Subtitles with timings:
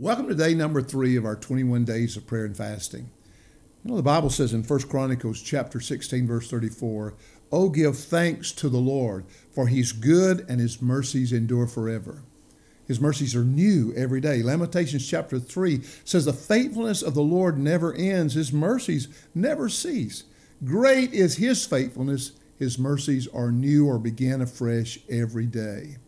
[0.00, 3.10] Welcome to day number three of our 21 days of prayer and fasting.
[3.84, 7.12] You know, the Bible says in 1 Chronicles chapter 16, verse 34,
[7.52, 12.22] Oh, give thanks to the Lord, for he's good and his mercies endure forever.
[12.88, 14.42] His mercies are new every day.
[14.42, 20.24] Lamentations chapter 3 says, The faithfulness of the Lord never ends, his mercies never cease.
[20.64, 25.98] Great is his faithfulness, his mercies are new or begin afresh every day.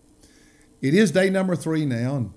[0.81, 2.33] It is day number three now, and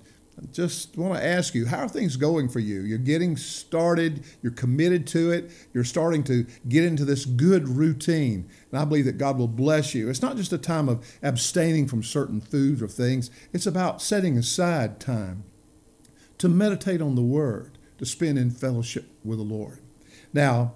[0.52, 2.82] just want to ask you, how are things going for you?
[2.82, 8.48] You're getting started, you're committed to it, you're starting to get into this good routine.
[8.70, 10.10] And I believe that God will bless you.
[10.10, 14.36] It's not just a time of abstaining from certain foods or things, it's about setting
[14.36, 15.44] aside time
[16.38, 19.78] to meditate on the Word, to spend in fellowship with the Lord.
[20.34, 20.74] Now,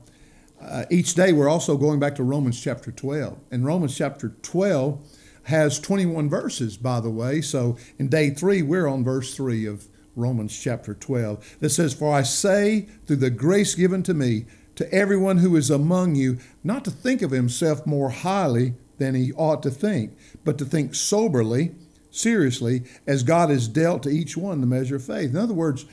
[0.61, 3.39] uh, each day we're also going back to Romans chapter 12.
[3.51, 5.07] In Romans chapter 12,
[5.51, 7.41] has 21 verses, by the way.
[7.41, 9.87] So in day three, we're on verse three of
[10.17, 14.47] Romans chapter 12 that says, For I say, through the grace given to me,
[14.77, 19.33] to everyone who is among you, not to think of himself more highly than he
[19.35, 21.75] ought to think, but to think soberly,
[22.11, 25.31] seriously, as God has dealt to each one the measure of faith.
[25.31, 25.85] In other words,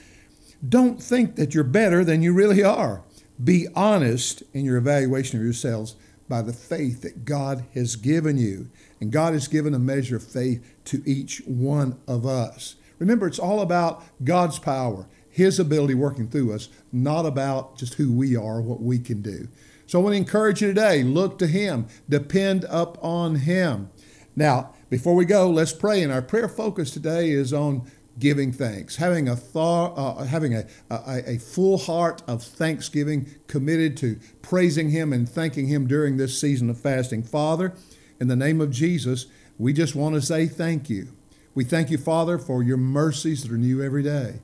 [0.68, 3.04] don't think that you're better than you really are.
[3.44, 5.96] Be honest in your evaluation of yourselves
[6.30, 8.70] by the faith that God has given you.
[9.00, 12.76] And God has given a measure of faith to each one of us.
[13.00, 18.12] Remember, it's all about God's power, His ability working through us, not about just who
[18.12, 19.48] we are, what we can do.
[19.86, 23.90] So I want to encourage you today look to Him, depend up on Him.
[24.36, 26.04] Now, before we go, let's pray.
[26.04, 27.90] And our prayer focus today is on
[28.20, 33.98] giving thanks, having a thought, uh, having a, a, a full heart of thanksgiving, committed
[33.98, 37.24] to praising Him and thanking Him during this season of fasting.
[37.24, 37.74] Father,
[38.20, 41.10] in the name of Jesus, we just want to say thank you.
[41.56, 44.40] We thank you, Father, for your mercies that are new every day.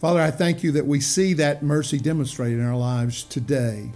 [0.00, 3.90] Father, I thank you that we see that mercy demonstrated in our lives today.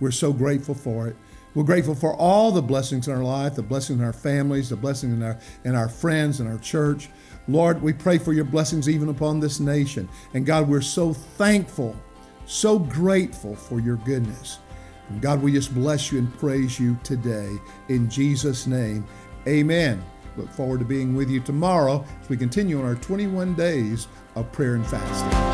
[0.00, 1.16] We're so grateful for it.
[1.54, 4.76] We're grateful for all the blessings in our life, the blessings in our families, the
[4.76, 7.08] blessings in our, in our friends, in our church.
[7.46, 10.08] Lord, we pray for your blessings even upon this nation.
[10.32, 11.94] And God, we're so thankful,
[12.46, 14.58] so grateful for your goodness.
[15.10, 17.50] And God, we just bless you and praise you today.
[17.88, 19.06] In Jesus' name,
[19.46, 20.02] amen.
[20.36, 24.50] Look forward to being with you tomorrow as we continue on our 21 days of
[24.50, 25.53] prayer and fasting.